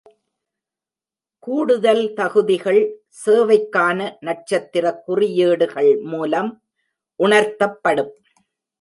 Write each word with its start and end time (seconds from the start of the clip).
கூடுதல் 1.47 2.13
தகுதிகள் 2.13 2.81
சேவைக்கான 3.25 3.99
நட்சத்திர 4.19 4.85
குறியீடுகள் 5.05 5.93
மூலம் 6.11 6.51
உணர்த்தப்படும். 7.19 8.13